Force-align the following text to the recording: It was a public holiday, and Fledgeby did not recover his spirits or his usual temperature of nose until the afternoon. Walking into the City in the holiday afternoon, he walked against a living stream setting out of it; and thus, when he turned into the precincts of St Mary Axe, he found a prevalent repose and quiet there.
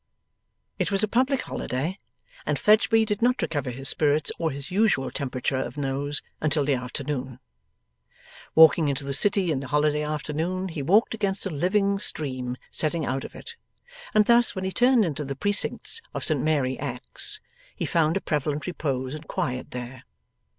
It 0.79 0.89
was 0.91 1.03
a 1.03 1.07
public 1.07 1.41
holiday, 1.43 1.95
and 2.43 2.57
Fledgeby 2.57 3.05
did 3.05 3.21
not 3.21 3.39
recover 3.39 3.69
his 3.69 3.87
spirits 3.87 4.31
or 4.39 4.49
his 4.49 4.71
usual 4.71 5.11
temperature 5.11 5.59
of 5.59 5.77
nose 5.77 6.23
until 6.41 6.65
the 6.65 6.73
afternoon. 6.73 7.37
Walking 8.55 8.87
into 8.87 9.03
the 9.03 9.13
City 9.13 9.51
in 9.51 9.59
the 9.59 9.67
holiday 9.67 10.01
afternoon, 10.01 10.69
he 10.69 10.81
walked 10.81 11.13
against 11.13 11.45
a 11.45 11.51
living 11.51 11.99
stream 11.99 12.57
setting 12.71 13.05
out 13.05 13.23
of 13.23 13.35
it; 13.35 13.55
and 14.15 14.25
thus, 14.25 14.55
when 14.55 14.63
he 14.65 14.71
turned 14.71 15.05
into 15.05 15.23
the 15.23 15.35
precincts 15.35 16.01
of 16.15 16.23
St 16.23 16.41
Mary 16.41 16.79
Axe, 16.79 17.39
he 17.75 17.85
found 17.85 18.17
a 18.17 18.21
prevalent 18.21 18.65
repose 18.65 19.13
and 19.13 19.27
quiet 19.27 19.69
there. 19.69 20.01